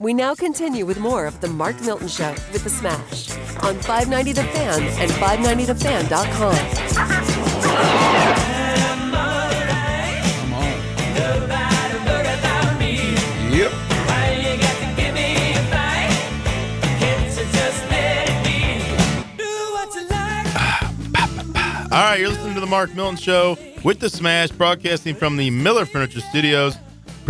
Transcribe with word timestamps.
We 0.00 0.14
now 0.14 0.34
continue 0.34 0.86
with 0.86 0.98
more 0.98 1.26
of 1.26 1.42
the 1.42 1.48
Mark 1.48 1.78
Milton 1.82 2.08
Show 2.08 2.30
with 2.54 2.64
the 2.64 2.70
Smash 2.70 3.30
on 3.62 3.78
590 3.80 4.32
The 4.32 4.44
Fan 4.44 4.82
and 4.98 5.10
590TheFan.com. 5.10 6.56
Come 10.40 10.54
on. 10.54 11.80
Yep. 13.52 13.72
Ah, 21.92 22.04
All 22.04 22.10
right, 22.10 22.20
you're 22.20 22.28
listening 22.30 22.54
to 22.54 22.60
the 22.60 22.66
Mark 22.66 22.94
Milton 22.94 23.16
Show 23.16 23.58
with 23.84 23.98
the 24.00 24.08
Smash, 24.08 24.50
broadcasting 24.50 25.14
from 25.14 25.36
the 25.36 25.50
Mueller 25.50 25.84
Furniture 25.84 26.20
Studios, 26.20 26.78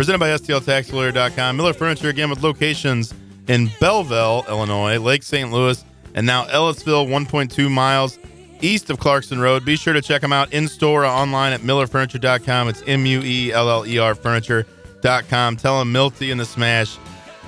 presented 0.01 0.17
by 0.17 0.29
STLTaxLawyer.com. 0.29 1.55
Mueller 1.55 1.73
Furniture, 1.73 2.09
again, 2.09 2.27
with 2.27 2.41
locations 2.41 3.13
in 3.47 3.69
Belleville, 3.79 4.43
Illinois, 4.49 4.97
Lake 4.97 5.21
St. 5.21 5.51
Louis, 5.51 5.85
and 6.15 6.25
now 6.25 6.45
Ellisville, 6.45 7.05
1.2 7.05 7.69
miles 7.69 8.17
east 8.61 8.89
of 8.89 8.97
Clarkson 8.99 9.39
Road. 9.39 9.63
Be 9.63 9.75
sure 9.75 9.93
to 9.93 10.01
check 10.01 10.21
them 10.21 10.33
out 10.33 10.51
in 10.53 10.67
store 10.67 11.03
or 11.03 11.05
online 11.05 11.53
at 11.53 11.59
MuellerFurniture.com. 11.61 12.69
It's 12.69 12.81
M 12.87 13.05
U 13.05 13.21
E 13.23 13.53
L 13.53 13.69
L 13.69 13.85
E 13.85 13.99
R 13.99 14.15
Furniture.com. 14.15 15.57
Tell 15.57 15.77
them 15.77 15.91
Milty 15.91 16.31
and 16.31 16.39
the 16.39 16.45
Smash 16.45 16.97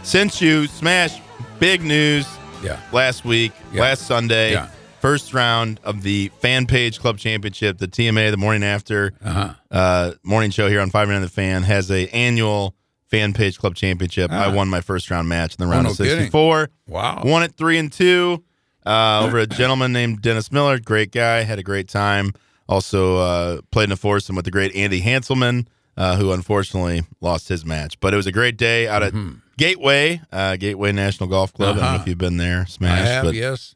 sent 0.04 0.40
you. 0.40 0.68
Smash, 0.68 1.20
big 1.58 1.82
news 1.82 2.28
Yeah. 2.64 2.78
last 2.92 3.26
week, 3.26 3.52
Yeah. 3.74 3.82
last 3.82 4.06
Sunday, 4.06 4.52
Yeah. 4.52 4.68
First 5.04 5.34
round 5.34 5.82
of 5.84 6.02
the 6.02 6.32
Fan 6.40 6.66
Page 6.66 6.98
Club 7.02 7.18
Championship. 7.18 7.78
The 7.78 7.90
TMA, 7.90 8.32
the 8.32 8.38
morning 8.38 8.64
after 8.64 9.12
Uh-huh. 9.22 9.54
uh, 9.70 10.12
morning 10.24 10.50
show 10.50 10.70
here 10.70 10.80
on 10.80 10.92
Five 10.92 11.10
Ninety 11.10 11.26
the 11.26 11.30
Fan, 11.30 11.64
has 11.64 11.92
a 11.92 12.08
annual 12.16 12.74
Fan 13.12 13.34
Page 13.34 13.58
Club 13.60 13.76
Championship. 13.76 14.32
I 14.32 14.46
Ah. 14.46 14.52
won 14.54 14.70
my 14.70 14.80
first 14.80 15.12
round 15.12 15.28
match 15.28 15.56
in 15.56 15.58
the 15.62 15.70
round 15.70 15.84
no 15.84 15.90
of 15.92 15.98
64. 15.98 16.70
Wow. 16.88 17.22
Won 17.26 17.44
it 17.44 17.54
three 17.58 17.78
and 17.78 17.92
two 17.92 18.46
uh, 18.86 19.24
over 19.26 19.40
a 19.40 19.46
gentleman 19.46 19.92
named 19.92 20.22
Dennis 20.22 20.54
Miller. 20.54 20.80
Great 20.80 21.12
guy. 21.12 21.44
Had 21.44 21.60
a 21.60 21.64
great 21.64 21.90
time. 21.90 22.32
Also 22.70 23.18
uh, 23.18 23.60
played 23.72 23.90
in 23.90 23.92
a 23.92 23.98
foursome 23.98 24.38
with 24.38 24.46
the 24.46 24.52
great 24.52 24.74
Andy 24.74 25.02
Hanselman, 25.02 25.68
uh, 25.98 26.16
who 26.16 26.32
unfortunately 26.32 27.04
lost 27.20 27.50
his 27.50 27.66
match. 27.66 28.00
But 28.00 28.14
it 28.14 28.18
was 28.18 28.26
a 28.26 28.32
great 28.32 28.56
day 28.56 28.88
out 28.88 29.04
at 29.04 29.14
Gateway, 29.58 30.22
uh, 30.32 30.56
Gateway 30.56 30.94
National 30.94 31.28
Golf 31.28 31.52
Club. 31.52 31.76
I 31.76 31.80
don't 31.80 31.82
know 31.82 31.84
Mm-hmm. 31.88 31.94
Uh-huh. 31.96 32.02
if 32.04 32.08
you've 32.08 32.18
been 32.18 32.38
there, 32.38 32.62
I 32.62 32.66
Smash. 32.70 33.00
have, 33.06 33.26
but 33.26 33.34
yes. 33.36 33.76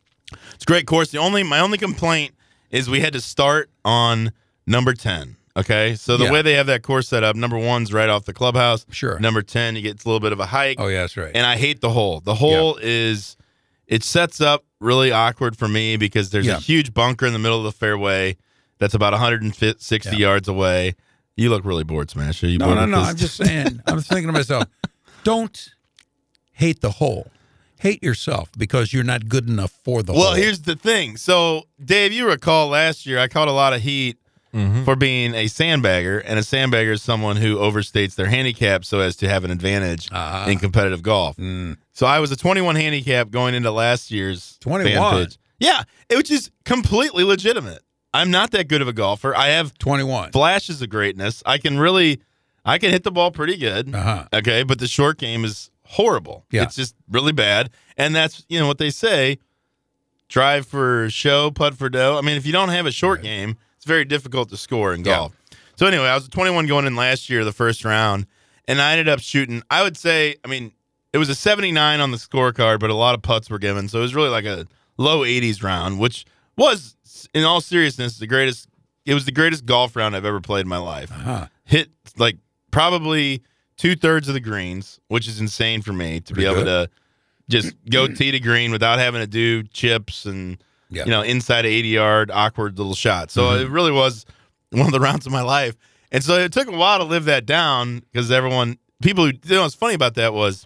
It's 0.57 0.63
a 0.63 0.65
great 0.65 0.87
course. 0.87 1.11
The 1.11 1.19
only 1.19 1.43
my 1.43 1.59
only 1.59 1.77
complaint 1.77 2.33
is 2.71 2.89
we 2.89 2.99
had 2.99 3.13
to 3.13 3.21
start 3.21 3.69
on 3.85 4.31
number 4.65 4.93
ten. 4.93 5.37
Okay, 5.55 5.95
so 5.95 6.17
the 6.17 6.25
Yeah. 6.25 6.31
way 6.31 6.41
they 6.41 6.53
have 6.53 6.67
that 6.67 6.83
course 6.83 7.07
set 7.07 7.23
up, 7.23 7.35
number 7.35 7.57
one's 7.57 7.91
right 7.93 8.09
off 8.09 8.25
the 8.25 8.33
clubhouse. 8.33 8.85
Sure. 8.91 9.17
Number 9.19 9.41
ten, 9.41 9.75
you 9.75 9.81
get 9.81 10.03
a 10.03 10.07
little 10.07 10.19
bit 10.19 10.31
of 10.31 10.39
a 10.39 10.45
hike. 10.47 10.77
Oh, 10.79 10.87
yeah, 10.87 11.01
that's 11.01 11.15
right. 11.17 11.31
And 11.33 11.45
I 11.45 11.55
hate 11.57 11.81
the 11.81 11.89
hole. 11.89 12.19
The 12.19 12.35
hole 12.35 12.77
is 12.81 13.37
it 13.87 14.03
sets 14.03 14.41
up 14.41 14.65
really 14.79 15.11
awkward 15.11 15.55
for 15.57 15.67
me 15.67 15.95
because 15.97 16.29
there's 16.31 16.45
Yeah. 16.45 16.57
a 16.57 16.59
huge 16.59 16.93
bunker 16.93 17.25
in 17.25 17.33
the 17.33 17.39
middle 17.39 17.57
of 17.57 17.63
the 17.63 17.71
fairway 17.71 18.35
that's 18.79 18.93
about 18.93 19.13
160 19.13 20.09
Yeah. 20.11 20.15
yards 20.17 20.47
away. 20.47 20.93
You 21.35 21.49
look 21.49 21.63
really 21.65 21.83
bored, 21.83 22.09
Smash. 22.11 22.43
Are 22.43 22.47
you 22.47 22.57
no, 22.59 22.65
bored 22.65 22.77
no, 22.77 22.85
no. 22.85 22.99
this? 22.99 23.07
I'm 23.09 23.15
just 23.15 23.35
saying. 23.37 23.81
I'm 23.87 23.97
just 23.97 24.09
thinking 24.09 24.27
to 24.27 24.33
myself, 24.33 24.65
don't 25.23 25.69
hate 26.51 26.81
the 26.81 26.91
hole. 26.91 27.31
Hate 27.79 28.01
yourself 28.03 28.49
because 28.57 28.91
you're 28.93 29.03
not 29.03 29.29
good 29.29 29.47
enough 29.47 29.71
for 29.83 30.01
the 30.03 30.13
Well, 30.13 30.23
hole. 30.27 30.33
here's 30.33 30.61
the 30.61 30.75
thing. 30.75 31.17
So, 31.17 31.63
Dave, 31.83 32.11
you 32.11 32.27
recall 32.27 32.67
last 32.69 33.05
year 33.05 33.19
I 33.19 33.27
caught 33.27 33.47
a 33.47 33.51
lot 33.51 33.73
of 33.73 33.81
heat 33.81 34.17
for 34.85 34.95
being 34.95 35.35
a 35.35 35.45
sandbagger, 35.45 36.19
and 36.25 36.39
a 36.39 36.41
sandbagger 36.41 36.93
is 36.93 37.03
someone 37.03 37.35
who 37.37 37.57
overstates 37.57 38.15
their 38.15 38.25
handicap 38.25 38.83
so 38.83 38.99
as 39.01 39.15
to 39.17 39.29
have 39.29 39.43
an 39.43 39.51
advantage 39.51 40.09
Uh-huh. 40.11 40.49
in 40.49 40.57
competitive 40.57 41.03
golf. 41.03 41.37
Mm. 41.37 41.77
So 41.93 42.07
I 42.07 42.19
was 42.19 42.31
a 42.31 42.35
21 42.35 42.75
handicap 42.75 43.29
going 43.29 43.53
into 43.53 43.69
last 43.69 44.09
year's 44.09 44.57
21? 44.61 44.93
fan 44.95 45.25
page. 45.25 45.37
Yeah, 45.59 45.83
it 46.09 46.17
which 46.17 46.31
is 46.31 46.49
completely 46.65 47.23
legitimate. 47.23 47.83
I'm 48.15 48.31
not 48.31 48.49
that 48.51 48.67
good 48.67 48.81
of 48.81 48.87
a 48.87 48.93
golfer. 48.93 49.35
I 49.35 49.49
have 49.49 49.77
21. 49.77 50.31
flashes 50.31 50.81
of 50.81 50.89
greatness. 50.89 51.43
I 51.45 51.59
can 51.59 51.77
really, 51.77 52.21
I 52.65 52.79
can 52.79 52.89
hit 52.89 53.03
the 53.03 53.11
ball 53.11 53.29
pretty 53.29 53.57
good. 53.57 53.93
Uh-huh. 53.93 54.25
Okay, 54.33 54.63
but 54.63 54.79
the 54.79 54.87
short 54.87 55.19
game 55.19 55.45
is 55.45 55.69
horrible. 55.87 56.45
Yeah. 56.51 56.63
It's 56.63 56.75
just 56.75 56.95
really 57.09 57.31
bad. 57.31 57.69
And 57.97 58.15
that's, 58.15 58.45
you 58.49 58.59
know, 58.59 58.67
what 58.67 58.77
they 58.77 58.89
say 58.89 59.39
drive 60.29 60.67
for 60.67 61.09
show, 61.09 61.51
putt 61.51 61.75
for 61.75 61.89
dough. 61.89 62.17
I 62.17 62.21
mean, 62.21 62.35
if 62.37 62.45
you 62.45 62.51
don't 62.51 62.69
have 62.69 62.85
a 62.85 62.91
short 62.91 63.21
game, 63.21 63.57
it's 63.77 63.85
very 63.85 64.05
difficult 64.05 64.49
to 64.49 64.57
score 64.57 64.93
in 64.93 64.99
Yeah. 65.01 65.15
golf. 65.15 65.33
So, 65.75 65.85
anyway, 65.85 66.05
I 66.05 66.15
was 66.15 66.27
21 66.27 66.67
going 66.67 66.85
in 66.85 66.95
last 66.95 67.29
year, 67.29 67.45
the 67.45 67.53
first 67.53 67.85
round, 67.85 68.25
and 68.67 68.81
I 68.81 68.91
ended 68.93 69.07
up 69.07 69.19
shooting, 69.19 69.61
I 69.69 69.83
would 69.83 69.95
say, 69.95 70.35
I 70.43 70.47
mean, 70.47 70.71
it 71.13 71.17
was 71.19 71.29
a 71.29 71.35
79 71.35 71.99
on 72.01 72.11
the 72.11 72.17
scorecard, 72.17 72.79
but 72.79 72.89
a 72.89 72.95
lot 72.95 73.15
of 73.15 73.21
putts 73.21 73.49
were 73.49 73.59
given. 73.59 73.87
So 73.87 73.99
it 73.99 74.01
was 74.01 74.15
really 74.15 74.29
like 74.29 74.45
a 74.45 74.67
low 74.97 75.21
80s 75.23 75.63
round, 75.63 75.99
which 75.99 76.25
was, 76.57 76.95
in 77.33 77.43
all 77.43 77.61
seriousness, 77.61 78.17
the 78.17 78.27
greatest. 78.27 78.67
It 79.05 79.13
was 79.13 79.23
the 79.25 79.31
greatest 79.31 79.65
golf 79.65 79.95
round 79.95 80.15
I've 80.17 80.25
ever 80.25 80.41
played 80.41 80.61
in 80.61 80.67
my 80.67 80.77
life 80.79 81.09
Uh-huh. 81.11 81.47
hit 81.63 81.89
like 82.17 82.35
probably 82.71 83.41
two 83.77 83.95
thirds 83.95 84.27
of 84.27 84.33
the 84.33 84.39
greens, 84.39 84.99
which 85.07 85.27
is 85.27 85.39
insane 85.39 85.81
for 85.81 85.93
me 85.93 86.19
to 86.21 86.33
be 86.33 86.43
Pretty 86.43 86.47
able 86.49 86.63
good. 86.63 86.89
to 86.89 86.89
just 87.49 87.75
go 87.89 88.07
tee 88.07 88.31
to 88.31 88.39
green 88.39 88.71
without 88.71 88.99
having 88.99 89.21
to 89.21 89.27
do 89.27 89.63
chips 89.63 90.25
and 90.25 90.57
Yeah. 90.89 91.05
you 91.05 91.11
know 91.11 91.21
inside 91.21 91.65
a 91.65 91.69
80 91.69 91.87
yard 91.89 92.31
awkward 92.31 92.77
little 92.77 92.95
shot. 92.95 93.31
So 93.31 93.43
Mhm. 93.43 93.61
it 93.65 93.69
really 93.69 93.91
was 93.91 94.25
one 94.71 94.85
of 94.87 94.91
the 94.91 94.99
rounds 94.99 95.25
of 95.25 95.31
my 95.31 95.41
life. 95.41 95.75
And 96.11 96.23
so 96.23 96.35
it 96.39 96.51
took 96.53 96.67
a 96.67 96.71
while 96.71 96.99
to 96.99 97.03
live 97.03 97.25
that 97.25 97.45
down 97.45 97.99
because 98.11 98.31
everyone, 98.31 98.77
people 99.01 99.25
who, 99.25 99.31
you 99.43 99.55
know, 99.55 99.63
what's 99.63 99.75
funny 99.75 99.93
about 99.93 100.15
that 100.15 100.33
was 100.33 100.65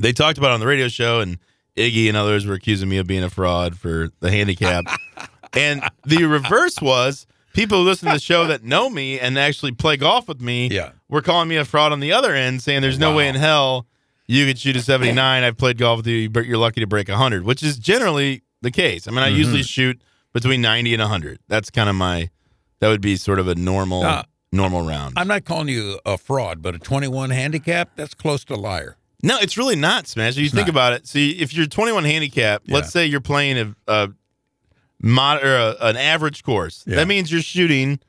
they 0.00 0.12
talked 0.12 0.36
about 0.38 0.50
it 0.50 0.54
on 0.54 0.60
the 0.60 0.66
radio 0.66 0.88
show 0.88 1.20
and 1.20 1.38
Iggy 1.76 2.08
and 2.08 2.16
others 2.16 2.44
were 2.44 2.54
accusing 2.54 2.88
me 2.88 2.98
of 2.98 3.06
being 3.06 3.22
a 3.22 3.30
fraud 3.30 3.78
for 3.78 4.10
the 4.18 4.30
handicap. 4.32 4.84
and 5.52 5.82
the 6.04 6.24
reverse 6.24 6.80
was 6.82 7.24
people 7.58 7.78
who 7.78 7.84
listen 7.84 8.08
to 8.08 8.14
the 8.14 8.20
show 8.20 8.46
that 8.46 8.62
know 8.62 8.88
me 8.88 9.18
and 9.18 9.38
actually 9.38 9.72
play 9.72 9.96
golf 9.96 10.28
with 10.28 10.40
me 10.40 10.68
Yeah. 10.68 10.90
were 11.08 11.22
calling 11.22 11.48
me 11.48 11.56
a 11.56 11.64
fraud 11.64 11.92
on 11.92 12.00
the 12.00 12.12
other 12.12 12.34
end, 12.34 12.62
saying 12.62 12.82
there's 12.82 12.98
no 12.98 13.10
Wow. 13.10 13.16
way 13.16 13.28
in 13.28 13.34
hell 13.34 13.86
you 14.26 14.46
could 14.46 14.58
shoot 14.58 14.76
a 14.76 14.82
79. 14.82 15.42
I've 15.42 15.56
played 15.56 15.78
golf 15.78 15.98
with 15.98 16.06
you, 16.06 16.28
but 16.30 16.46
you're 16.46 16.58
lucky 16.58 16.80
to 16.80 16.86
break 16.86 17.08
100, 17.08 17.44
which 17.44 17.62
is 17.62 17.78
generally 17.78 18.42
the 18.62 18.70
case. 18.70 19.08
I 19.08 19.10
mean, 19.10 19.20
I 19.20 19.28
Mm-hmm. 19.28 19.38
usually 19.38 19.62
shoot 19.62 20.00
between 20.32 20.60
90 20.60 20.92
and 20.94 21.00
100. 21.02 21.38
That's 21.48 21.70
kind 21.70 21.88
of 21.88 21.96
my, 21.96 22.30
that 22.80 22.88
would 22.88 23.00
be 23.00 23.16
sort 23.16 23.38
of 23.38 23.48
a 23.48 23.54
normal, 23.54 24.02
Now, 24.02 24.24
normal 24.52 24.82
round. 24.86 25.14
I'm 25.16 25.28
not 25.28 25.44
calling 25.44 25.68
you 25.68 25.98
a 26.06 26.18
fraud, 26.18 26.60
but 26.62 26.74
a 26.74 26.78
21 26.78 27.30
handicap, 27.30 27.90
that's 27.96 28.14
close 28.14 28.44
to 28.46 28.54
liar. 28.54 28.96
No, 29.22 29.36
it's 29.40 29.56
really 29.56 29.74
not, 29.74 30.06
Smash. 30.06 30.36
You 30.36 30.48
think 30.48 30.66
not. 30.66 30.68
about 30.68 30.92
it, 30.92 31.06
see, 31.08 31.30
if 31.40 31.52
you're 31.54 31.66
21 31.66 32.04
handicap, 32.04 32.62
Yeah. 32.66 32.74
let's 32.76 32.90
say 32.92 33.04
you're 33.06 33.20
playing 33.20 33.58
a, 33.58 33.74
a 33.92 34.08
mod 35.00 35.42
or 35.42 35.54
a, 35.56 35.76
an 35.80 35.96
average 35.96 36.42
course, 36.42 36.84
Yeah. 36.86 36.96
that 36.96 37.08
means 37.08 37.30
you're 37.32 37.42
shooting 37.42 38.00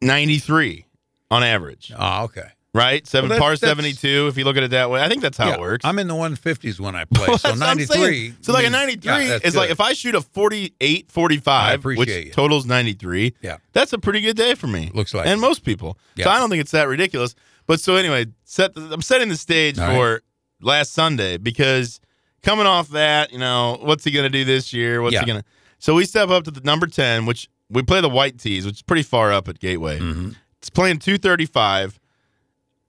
93 0.00 0.86
on 1.30 1.42
average, 1.42 1.92
Oh, 1.98 2.24
okay. 2.24 2.48
right? 2.72 3.06
Seven 3.06 3.28
Well, 3.30 3.38
that- 3.38 3.42
par 3.42 3.56
72. 3.56 4.28
If 4.28 4.36
you 4.38 4.44
look 4.44 4.56
at 4.56 4.62
it 4.62 4.70
that 4.70 4.90
way, 4.90 5.02
I 5.02 5.08
think 5.08 5.22
that's 5.22 5.36
how 5.36 5.48
Yeah, 5.48 5.54
it 5.54 5.60
works. 5.60 5.84
I'm 5.84 5.98
in 5.98 6.08
the 6.08 6.14
150s 6.14 6.78
when 6.80 6.94
I 6.94 7.04
play, 7.04 7.26
Well, 7.28 7.38
so 7.38 7.48
that's 7.48 7.60
what 7.60 7.68
I'm 7.68 7.78
93. 7.78 7.96
saying. 7.96 8.36
So 8.40 8.52
like 8.52 8.66
a 8.66 8.70
93 8.70 9.12
yeah, 9.28 9.38
is 9.42 9.56
like 9.56 9.70
if 9.70 9.80
I 9.80 9.92
shoot 9.92 10.14
a 10.14 10.20
48, 10.22 11.10
45, 11.10 11.84
which 11.84 12.08
it. 12.08 12.32
totals 12.32 12.64
93. 12.66 13.34
Yeah. 13.42 13.56
That's 13.72 13.92
a 13.92 13.98
pretty 13.98 14.20
good 14.20 14.36
day 14.36 14.54
for 14.54 14.66
me. 14.68 14.90
Looks 14.94 15.12
like 15.14 15.26
and 15.26 15.38
it. 15.38 15.40
most 15.40 15.64
people. 15.64 15.98
Yeah. 16.16 16.24
So. 16.26 16.30
I 16.30 16.38
don't 16.38 16.48
think 16.50 16.60
it's 16.60 16.72
that 16.72 16.88
ridiculous. 16.88 17.34
But 17.66 17.80
so 17.80 17.96
anyway, 17.96 18.26
set 18.44 18.74
the, 18.74 18.88
I'm 18.92 19.02
setting 19.02 19.28
the 19.28 19.36
stage 19.36 19.78
All 19.78 19.90
for 19.94 20.22
last 20.62 20.92
Sunday 20.94 21.36
because 21.36 22.00
coming 22.42 22.64
off 22.66 22.88
that, 22.90 23.30
you 23.32 23.38
know, 23.38 23.78
what's 23.82 24.04
he 24.04 24.10
going 24.10 24.24
to 24.24 24.30
do 24.30 24.44
this 24.44 24.72
year? 24.72 25.02
What's 25.02 25.18
he 25.18 25.26
going 25.26 25.40
to? 25.42 25.44
So 25.78 25.94
we 25.94 26.04
step 26.04 26.28
up 26.28 26.44
to 26.44 26.50
the 26.50 26.60
number 26.60 26.86
10, 26.86 27.26
which 27.26 27.48
we 27.70 27.82
play 27.82 28.00
the 28.00 28.08
white 28.08 28.38
tees, 28.38 28.64
which 28.66 28.76
is 28.76 28.82
pretty 28.82 29.02
far 29.02 29.32
up 29.32 29.48
at 29.48 29.58
Gateway. 29.58 29.98
Mhm. 29.98 30.36
It's 30.58 30.70
playing 30.70 30.98
235. 30.98 32.00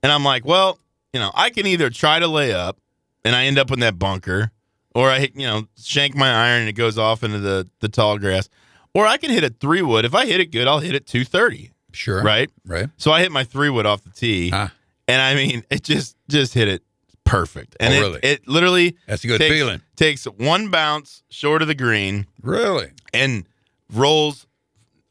And 0.01 0.11
I'm 0.11 0.23
like, 0.23 0.45
well, 0.45 0.79
you 1.13 1.19
know, 1.19 1.31
I 1.35 1.49
can 1.49 1.65
either 1.67 1.89
try 1.89 2.19
to 2.19 2.27
lay 2.27 2.53
up 2.53 2.77
and 3.25 3.35
I 3.35 3.45
end 3.45 3.59
up 3.59 3.71
in 3.71 3.79
that 3.81 3.99
bunker, 3.99 4.51
or 4.95 5.09
I, 5.09 5.29
you 5.35 5.45
know, 5.45 5.67
shank 5.81 6.15
my 6.15 6.29
iron 6.31 6.61
and 6.61 6.69
it 6.69 6.73
goes 6.73 6.97
off 6.97 7.23
into 7.23 7.39
the, 7.39 7.67
the 7.81 7.89
tall 7.89 8.17
grass, 8.17 8.47
or 8.93 9.05
I 9.05 9.17
can 9.17 9.29
hit 9.29 9.43
a 9.43 9.49
three 9.49 9.81
wood. 9.81 10.05
If 10.05 10.15
I 10.15 10.25
hit 10.25 10.39
it 10.39 10.47
good, 10.51 10.67
I'll 10.67 10.79
hit 10.79 10.95
it 10.95 11.05
230, 11.05 11.71
Sure. 11.91 12.23
right? 12.23 12.49
Right. 12.65 12.89
So 12.97 13.11
I 13.11 13.21
hit 13.21 13.31
my 13.31 13.43
three 13.43 13.69
wood 13.69 13.85
off 13.85 14.03
the 14.03 14.09
tee, 14.11 14.51
Ah, 14.53 14.71
and 15.07 15.21
I 15.21 15.35
mean, 15.35 15.63
it 15.69 15.83
just 15.83 16.15
just 16.29 16.53
hit 16.53 16.67
it 16.69 16.81
perfect. 17.29 17.75
And 17.79 17.93
Oh, 17.93 17.97
it, 17.97 17.99
really? 18.01 18.19
it 18.23 18.47
literally 18.47 18.97
that's 19.07 19.23
a 19.23 19.27
good 19.27 19.37
takes, 19.39 19.53
feeling. 19.55 19.81
takes 19.95 20.25
one 20.25 20.69
bounce 20.69 21.23
short 21.29 21.61
of 21.61 21.67
the 21.67 21.75
green 21.75 22.27
Really? 22.41 22.91
and 23.13 23.45
rolls 23.93 24.45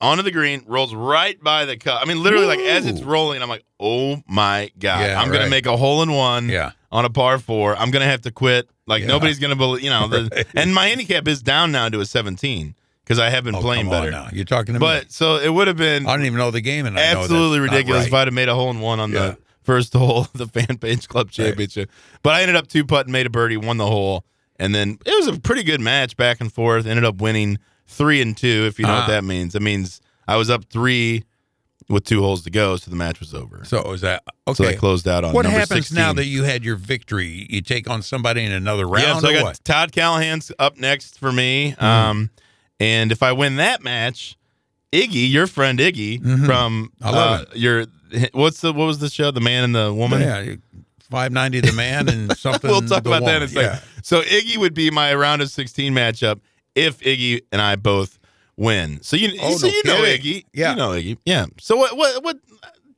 onto 0.01 0.23
the 0.23 0.31
green, 0.31 0.63
rolls 0.67 0.95
right 0.95 1.43
by 1.43 1.65
the 1.65 1.77
cup. 1.77 2.01
I 2.01 2.05
mean, 2.05 2.23
literally, 2.23 2.47
like 2.47 2.61
as 2.61 2.87
it's 2.87 3.03
rolling, 3.03 3.43
I'm 3.43 3.49
like, 3.49 3.65
oh 3.81 4.23
my 4.29 4.71
god, 4.79 5.01
Yeah, 5.01 5.21
I'm 5.21 5.31
gonna 5.33 5.49
make 5.51 5.67
a 5.67 5.77
hole 5.77 6.03
in 6.03 6.13
one 6.13 6.49
Yeah. 6.49 6.73
on 6.93 7.05
a 7.05 7.11
par 7.11 7.39
four. 7.39 7.77
I'm 7.77 7.91
gonna 7.91 8.05
have 8.05 8.21
to 8.23 8.31
quit. 8.31 8.69
Like 8.87 9.03
Yeah. 9.03 9.09
nobody's 9.09 9.39
gonna 9.41 9.57
believe, 9.57 9.83
you 9.83 9.91
know. 9.91 10.07
The, 10.09 10.29
Right. 10.35 10.47
And 10.55 10.75
my 10.75 10.87
handicap 10.87 11.27
is 11.27 11.43
down 11.43 11.73
now 11.73 11.89
to 11.89 12.01
a 12.01 12.07
17 12.07 12.75
because 13.05 13.19
I 13.19 13.29
have 13.31 13.43
been 13.43 13.57
Oh, 13.57 13.61
playing 13.61 13.91
better. 13.91 14.11
now. 14.11 14.29
You're 14.33 14.45
talking 14.45 14.75
to 14.75 14.81
me. 14.81 14.87
But 14.87 15.11
so 15.11 15.37
it 15.37 15.49
would 15.53 15.67
have 15.67 15.77
been 15.77 16.07
I 16.07 16.17
don't 16.17 16.27
even 16.27 16.39
know 16.39 16.51
the 16.53 16.61
game, 16.61 16.87
and 16.87 16.97
I 16.99 17.13
know 17.15 17.21
absolutely 17.23 17.59
ridiculous 17.59 18.03
right. 18.03 18.09
if 18.09 18.15
I'd 18.15 18.27
have 18.29 18.35
made 18.35 18.49
a 18.49 18.55
hole 18.55 18.71
in 18.71 18.81
one 18.81 19.01
on 19.01 19.11
Yeah. 19.13 19.19
the 19.19 19.39
first 19.69 19.93
hole 19.93 20.21
of 20.23 20.33
the 20.35 20.47
Fan 20.47 20.79
Page 20.79 21.09
Club 21.09 21.31
Championship. 21.31 21.91
But 22.23 22.35
I 22.35 22.41
ended 22.43 22.57
up 22.57 22.67
two 22.69 22.85
putt 22.87 23.05
and 23.07 23.13
made 23.13 23.27
a 23.27 23.31
birdie, 23.31 23.59
won 23.59 23.77
the 23.77 23.87
hole, 23.87 24.25
and 24.57 24.75
then 24.75 24.99
it 25.05 25.15
was 25.15 25.27
a 25.37 25.39
pretty 25.39 25.63
good 25.63 25.81
match 25.81 26.17
back 26.17 26.41
and 26.41 26.51
forth. 26.53 26.87
Ended 26.87 27.05
up 27.05 27.21
winning 27.21 27.59
three 27.87 28.23
and 28.23 28.35
two. 28.37 28.65
If 28.67 28.79
you 28.79 28.87
know 28.87 28.93
Ah. 28.93 29.01
what 29.01 29.09
that 29.09 29.25
means, 29.25 29.53
That 29.53 29.61
means 29.61 30.01
I 30.27 30.37
was 30.37 30.49
up 30.49 30.65
three 30.71 31.25
with 31.91 32.05
two 32.05 32.21
holes 32.23 32.43
to 32.45 32.51
go, 32.51 32.77
so 32.77 32.91
the 32.91 32.97
match 32.97 33.21
was 33.21 33.33
over. 33.35 33.63
So 33.65 33.93
is 33.93 34.01
that 34.01 34.23
okay? 34.47 34.65
So? 34.65 34.69
I 34.71 34.75
closed 34.75 35.07
out 35.07 35.25
on 35.25 35.33
what 35.35 35.45
happens 35.47 35.87
16. 35.89 35.95
now 35.97 36.13
that 36.15 36.25
you 36.27 36.45
had 36.45 36.65
your 36.65 36.77
victory? 36.77 37.47
You 37.51 37.61
take 37.63 37.89
on 37.91 38.03
somebody 38.03 38.45
in 38.45 38.53
another 38.53 38.87
round 38.87 39.07
Yeah, 39.07 39.19
so 39.21 39.29
I 39.29 39.33
got 39.35 39.43
what? 39.45 39.61
Todd 39.65 39.93
Callahan's 39.93 40.51
up 40.59 40.77
next 40.79 41.19
for 41.19 41.31
me. 41.33 41.73
Mm-hmm. 41.73 41.85
Um, 41.85 42.31
and 42.81 43.13
if 43.13 43.23
I 43.23 43.33
win 43.33 43.57
that 43.57 43.83
match, 43.83 44.37
Iggy, 44.93 45.31
your 45.31 45.47
friend 45.47 45.79
Iggy 45.79 46.21
from 46.47 46.91
Mm-hmm. 47.01 47.07
I 47.07 47.11
love 47.11 47.41
uh, 47.41 47.45
your 47.55 47.87
what's 48.33 48.61
the 48.61 48.73
what 48.73 48.87
was 48.87 48.99
the 48.99 49.09
show? 49.11 49.31
The 49.31 49.41
Man 49.41 49.65
and 49.65 49.75
the 49.75 49.93
Woman. 49.93 50.21
Yeah, 50.21 50.55
five 51.11 51.33
ninety 51.33 51.61
the 51.61 51.73
man 51.73 52.09
and 52.09 52.37
something. 52.39 52.71
we'll 52.71 52.83
talk 52.83 53.07
about 53.07 53.25
that 53.25 53.43
in 53.43 53.43
a 53.43 53.47
woman. 53.47 53.49
second. 53.49 53.63
Yeah. 53.63 53.81
So 54.03 54.23
Iggy 54.23 54.57
would 54.59 54.75
be 54.75 54.91
my 54.91 55.15
round 55.15 55.43
of 55.43 55.51
16 55.51 55.93
matchup 55.93 56.41
if 56.75 57.01
Iggy 57.01 57.43
and 57.53 57.61
I 57.63 57.77
both 57.77 58.19
win. 58.57 59.03
So 59.03 59.17
you 59.17 59.39
Oh, 59.41 59.57
so 59.57 59.67
no 59.69 59.73
you 59.73 59.83
know. 59.85 60.03
Iggy. 60.03 60.45
Yeah. 60.53 60.71
You 60.71 60.77
know 60.77 60.91
Iggy. 60.91 61.19
Yeah. 61.25 61.47
So 61.61 61.77
what 61.77 61.97
what 61.97 62.23
what 62.23 62.37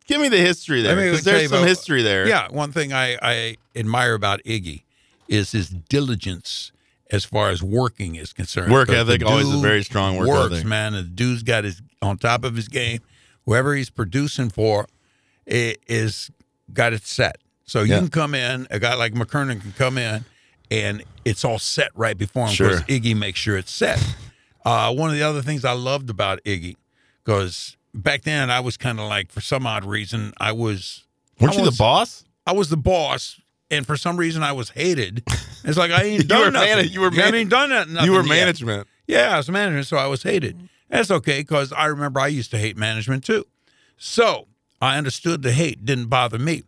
give 0.06 0.20
me 0.20 0.28
the 0.28 0.38
history 0.38 0.82
there 0.82 0.96
because 0.96 1.22
there's 1.24 1.48
some 1.50 1.58
about- 1.58 1.68
history 1.68 2.02
there. 2.02 2.26
Yeah, 2.26 2.48
one 2.50 2.72
thing 2.72 2.92
I, 2.92 3.16
I 3.22 3.56
admire 3.76 4.14
about 4.14 4.42
Iggy 4.44 4.82
is 5.28 5.52
his 5.52 5.68
diligence 5.68 6.72
as 7.12 7.24
far 7.24 7.50
as 7.50 7.62
working 7.62 8.16
is 8.16 8.32
concerned. 8.32 8.72
Work 8.72 8.88
ethic, 8.90 9.24
always 9.24 9.52
a 9.52 9.58
very 9.58 9.82
strong 9.84 10.16
work 10.16 10.28
works, 10.28 10.54
ethic. 10.54 10.66
man. 10.66 10.92
The 10.92 11.02
dude's 11.02 11.42
got 11.42 11.64
his 11.64 11.80
on 12.02 12.18
top 12.18 12.44
of 12.44 12.56
his 12.56 12.68
game. 12.68 13.00
Whoever 13.46 13.74
he's 13.74 13.90
producing 13.90 14.48
for 14.50 14.86
is 15.46 16.30
got 16.72 16.92
it 16.92 17.06
set. 17.06 17.38
So 17.64 17.82
you 17.82 17.92
Yeah. 17.94 17.98
can 18.00 18.08
come 18.08 18.34
in, 18.34 18.66
a 18.70 18.78
guy 18.78 18.94
like 18.94 19.12
McKernan 19.14 19.60
can 19.60 19.72
come 19.72 19.96
in, 19.98 20.24
and 20.70 21.02
it's 21.24 21.44
all 21.44 21.58
set 21.58 21.90
right 21.94 22.16
before 22.16 22.46
him 22.48 22.54
Sure. 22.54 22.68
because 22.80 22.82
Iggy 22.84 23.16
makes 23.16 23.38
sure 23.38 23.56
it's 23.56 23.72
set. 23.72 24.02
Uh, 24.64 24.92
one 24.92 25.08
of 25.10 25.16
the 25.16 25.22
other 25.22 25.42
things 25.42 25.64
I 25.64 25.72
loved 25.72 26.10
about 26.10 26.42
Iggy, 26.44 26.76
because 27.24 27.76
back 27.94 28.22
then 28.22 28.50
I 28.50 28.60
was 28.60 28.76
kind 28.76 28.98
of 29.00 29.08
like, 29.08 29.30
for 29.32 29.40
some 29.40 29.66
odd 29.66 29.84
reason, 29.84 30.32
I 30.38 30.52
was 30.52 31.04
Weren't 31.40 31.54
I 31.54 31.58
you 31.60 31.64
the 31.70 31.76
boss? 31.76 32.24
I 32.46 32.52
was 32.52 32.68
the 32.68 32.76
boss, 32.76 33.40
and 33.70 33.86
for 33.86 33.96
some 33.96 34.16
reason 34.16 34.42
I 34.42 34.52
was 34.52 34.70
hated. 34.70 35.22
It's 35.64 35.78
like 35.78 35.90
I 35.90 36.02
ain't 36.04 36.28
done 36.28 36.52
nothing. 36.52 36.68
mana- 36.70 36.82
you 36.82 37.00
were 37.00 37.08
I 37.08 37.16
man- 37.16 37.34
ain't 37.34 37.50
done 37.50 37.70
that- 37.70 37.88
nothing. 37.88 38.06
You 38.06 38.12
were 38.16 38.22
yet. 38.22 38.28
management. 38.28 38.88
Yeah, 39.06 39.34
I 39.34 39.36
was 39.38 39.48
management, 39.48 39.86
so 39.86 39.96
I 39.96 40.06
was 40.06 40.22
hated. 40.22 40.68
That's 40.88 41.10
okay 41.10 41.40
because 41.40 41.72
I 41.72 41.86
remember 41.86 42.20
I 42.20 42.26
used 42.28 42.50
to 42.50 42.58
hate 42.58 42.76
management 42.76 43.24
too. 43.24 43.46
So 43.96 44.48
I 44.80 44.96
understood 44.96 45.42
the 45.42 45.52
hate 45.52 45.84
didn't 45.84 46.06
bother 46.06 46.38
me. 46.38 46.62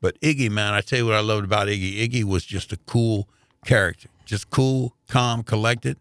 But 0.00 0.20
Iggy, 0.20 0.50
man, 0.50 0.74
I 0.74 0.80
tell 0.80 0.98
you 0.98 1.06
what 1.06 1.14
I 1.14 1.20
loved 1.20 1.44
about 1.44 1.68
Iggy. 1.68 2.08
Iggy 2.08 2.24
was 2.24 2.44
just 2.44 2.72
a 2.72 2.76
cool 2.76 3.28
character, 3.64 4.08
just 4.24 4.50
cool, 4.50 4.96
calm, 5.08 5.44
collected, 5.44 5.96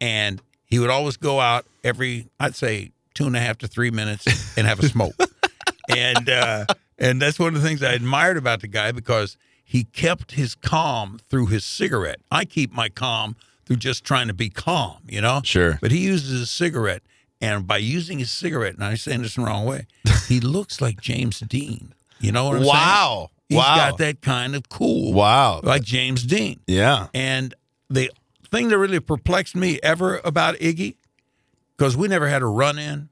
and 0.00 0.42
he 0.64 0.80
would 0.80 0.90
always 0.90 1.16
go 1.16 1.38
out 1.38 1.64
every, 1.84 2.26
I'd 2.40 2.56
say, 2.56 2.90
two 3.14 3.26
and 3.26 3.36
a 3.36 3.40
half 3.40 3.58
to 3.58 3.68
three 3.68 3.92
minutes 3.92 4.26
and 4.58 4.66
have 4.66 4.80
a 4.80 4.88
smoke. 4.88 5.14
and 5.88 6.28
uh, 6.28 6.66
and 6.98 7.22
that's 7.22 7.38
one 7.38 7.54
of 7.54 7.62
the 7.62 7.66
things 7.66 7.82
I 7.82 7.92
admired 7.92 8.36
about 8.36 8.60
the 8.60 8.66
guy 8.66 8.90
because 8.90 9.36
he 9.64 9.84
kept 9.84 10.32
his 10.32 10.54
calm 10.54 11.20
through 11.28 11.46
his 11.46 11.64
cigarette. 11.64 12.20
I 12.30 12.44
keep 12.44 12.72
my 12.72 12.88
calm 12.88 13.36
through 13.66 13.76
just 13.76 14.04
trying 14.04 14.28
to 14.28 14.34
be 14.34 14.50
calm, 14.50 14.98
you 15.08 15.20
know. 15.20 15.40
Sure. 15.44 15.78
But 15.80 15.90
he 15.90 15.98
uses 15.98 16.40
a 16.40 16.46
cigarette, 16.46 17.02
and 17.44 17.66
by 17.66 17.76
using 17.76 18.18
his 18.18 18.30
cigarette, 18.30 18.74
and 18.74 18.84
I'm 18.84 18.96
saying 18.96 19.22
this 19.22 19.36
in 19.36 19.42
the 19.42 19.48
wrong 19.48 19.66
way, 19.66 19.86
he 20.28 20.40
looks 20.40 20.80
like 20.80 21.00
James 21.00 21.40
Dean. 21.40 21.94
You 22.20 22.32
know 22.32 22.44
what 22.44 22.56
I'm 22.56 22.62
saying? 22.62 22.74
Wow. 22.74 23.30
He's 23.48 23.58
wow. 23.58 23.76
got 23.76 23.98
that 23.98 24.22
kind 24.22 24.56
of 24.56 24.68
cool, 24.70 25.12
Wow. 25.12 25.60
like 25.62 25.82
James 25.82 26.22
Dean. 26.22 26.60
Yeah. 26.66 27.08
And 27.12 27.54
the 27.90 28.10
thing 28.50 28.68
that 28.68 28.78
really 28.78 29.00
perplexed 29.00 29.54
me 29.54 29.78
ever 29.82 30.20
about 30.24 30.54
Iggy, 30.56 30.96
because 31.76 31.96
we 31.96 32.08
never 32.08 32.28
had 32.28 32.40
a 32.40 32.46
run 32.46 32.78
in, 32.78 33.10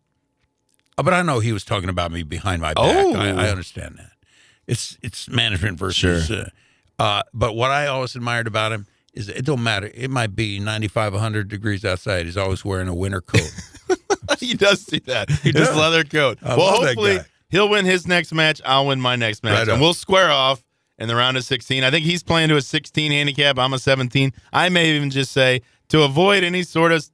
uh, 0.97 1.03
but 1.03 1.13
I 1.13 1.21
know 1.23 1.41
he 1.41 1.53
was 1.53 1.65
talking 1.65 1.91
about 1.91 2.11
me 2.11 2.23
behind 2.23 2.63
my 2.63 2.73
back. 2.75 2.77
Oh. 2.79 3.15
I, 3.15 3.29
I 3.29 3.49
understand 3.51 3.97
that. 3.99 4.13
It's 4.67 4.97
it's 5.03 5.29
management 5.29 5.79
versus. 5.79 6.27
Sure. 6.27 6.45
Uh, 6.99 7.03
uh, 7.03 7.23
but 7.35 7.55
what 7.55 7.71
I 7.71 7.89
always 7.89 8.15
admired 8.15 8.47
about 8.47 8.73
him 8.73 8.87
is 9.13 9.29
it 9.29 9.45
don't 9.45 9.63
matter. 9.63 9.91
It 9.93 10.11
might 10.11 10.35
be 10.35 10.59
95, 10.59 11.13
100 11.15 11.49
degrees 11.49 11.85
outside. 11.85 12.27
He's 12.27 12.37
always 12.37 12.65
wearing 12.65 12.89
a 12.89 12.95
winter 12.95 13.21
coat. 13.21 13.53
he 14.39 14.55
does 14.55 14.85
do 14.85 15.01
that. 15.01 15.31
His 15.31 15.53
does. 15.53 15.77
leather 15.77 16.05
coat. 16.05 16.39
I 16.43 16.57
well, 16.57 16.83
hopefully 16.83 17.19
he'll 17.51 17.69
win 17.69 17.85
his 17.85 18.07
next 18.07 18.33
match. 18.33 18.61
I'll 18.65 18.87
win 18.87 19.01
my 19.01 19.17
next 19.17 19.43
match, 19.43 19.67
Right 19.67 19.69
and 19.69 19.81
we'll 19.81 19.95
square 19.95 20.31
off 20.31 20.63
in 20.99 21.09
the 21.09 21.17
round 21.17 21.37
of 21.37 21.45
16. 21.45 21.85
I 21.85 21.91
think 21.91 22.05
he's 22.05 22.23
playing 22.23 22.49
to 22.51 22.57
a 22.57 22.63
16 22.63 23.13
handicap. 23.13 23.59
I'm 23.59 23.73
a 23.73 23.79
17. 23.79 24.33
I 24.53 24.69
may 24.69 24.91
even 24.91 25.11
just 25.11 25.33
say 25.33 25.63
to 25.89 26.03
avoid 26.03 26.45
any 26.45 26.63
sort 26.63 26.93
of 26.93 27.05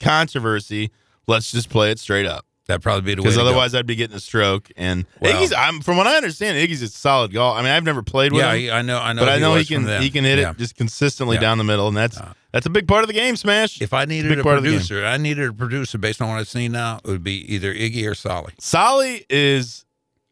controversy, 0.00 0.90
let's 1.26 1.50
just 1.50 1.68
play 1.68 1.90
it 1.90 1.98
straight 1.98 2.26
up. 2.26 2.46
That'd 2.66 2.82
probably 2.82 3.02
be 3.02 3.14
the 3.14 3.20
way. 3.20 3.24
Because 3.24 3.34
to 3.34 3.40
go. 3.42 3.46
otherwise, 3.48 3.74
I'd 3.74 3.86
be 3.86 3.94
getting 3.94 4.16
a 4.16 4.20
stroke. 4.20 4.70
And 4.76 5.04
Well- 5.20 5.34
Iggy's, 5.42 5.52
I'm, 5.52 5.80
from 5.82 5.98
what 5.98 6.06
I 6.06 6.16
understand, 6.16 6.56
Iggy's 6.56 6.80
a 6.80 6.88
solid 6.88 7.32
golf. 7.32 7.58
I 7.58 7.62
mean, 7.62 7.70
I've 7.70 7.84
never 7.84 8.02
played 8.02 8.32
with 8.32 8.40
yeah, 8.42 8.52
him. 8.54 8.58
he- 8.60 8.70
I 8.70 8.80
know, 8.82 8.98
I 8.98 9.12
know, 9.12 9.20
but 9.22 9.28
I 9.28 9.38
know 9.38 9.54
he 9.54 9.64
can 9.66 9.86
he 10.00 10.08
can 10.10 10.24
hit 10.24 10.38
Yeah. 10.38 10.52
it 10.52 10.56
just 10.58 10.74
consistently 10.76 11.36
Yeah. 11.36 11.40
down 11.42 11.58
the 11.58 11.64
middle, 11.64 11.88
and 11.88 11.96
that's 11.96 12.16
uh, 12.18 12.32
that's 12.52 12.64
a 12.64 12.70
big 12.70 12.88
part 12.88 13.02
of 13.02 13.08
the 13.08 13.12
game. 13.14 13.36
Smash. 13.36 13.82
If 13.82 13.92
I 13.92 14.06
needed 14.06 14.32
a 14.32 14.38
of 14.40 14.44
producer, 14.44 15.04
I 15.04 15.18
needed 15.18 15.46
a 15.48 15.52
producer 15.52 15.98
based 15.98 16.22
on 16.22 16.28
what 16.28 16.38
I've 16.38 16.48
seen 16.48 16.72
now. 16.72 17.00
It 17.04 17.08
would 17.10 17.22
be 17.24 17.52
either 17.54 17.74
Iggy 17.74 18.08
or 18.08 18.14
Solly. 18.14 18.54
Solly 18.58 19.26
is 19.28 19.84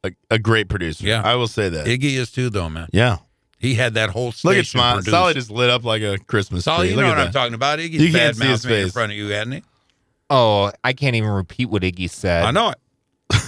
a, 0.02 0.12
a 0.30 0.38
great 0.38 0.68
producer. 0.70 1.04
Yeah. 1.06 1.20
I 1.22 1.34
will 1.34 1.48
say 1.48 1.68
that. 1.68 1.86
Iggy 1.86 2.14
is 2.14 2.30
too, 2.30 2.48
though, 2.48 2.70
man. 2.70 2.88
yeah, 2.92 3.18
He 3.58 3.74
had 3.74 3.92
that 3.94 4.10
whole 4.10 4.32
station 4.32 4.48
look 4.48 4.56
at 4.58 4.66
Smile. 4.66 4.94
produced. 4.94 5.10
Solly 5.10 5.34
just 5.34 5.50
lit 5.50 5.68
up 5.68 5.84
like 5.84 6.00
a 6.02 6.16
Christmas 6.18 6.64
Solly, 6.64 6.86
tree. 6.86 6.90
you 6.90 6.96
Look 6.96 7.04
know 7.04 7.10
at 7.12 7.16
what 7.16 7.18
I'm 7.26 7.26
that. 7.26 7.38
talking 7.38 7.54
about. 7.54 7.78
Iggy's 7.78 8.00
You 8.00 8.10
can't 8.12 8.38
bad 8.38 8.48
mouth 8.48 8.64
me 8.64 8.80
in 8.80 8.90
front 8.90 9.12
of 9.12 9.18
you, 9.18 9.28
hadn't 9.28 9.52
he? 9.52 9.62
Oh, 10.30 10.72
I 10.82 10.92
can't 10.92 11.14
even 11.16 11.30
repeat 11.30 11.66
what 11.66 11.82
Iggy 11.82 12.08
said. 12.08 12.44
I 12.44 12.50
know 12.50 12.70
it. 12.70 12.78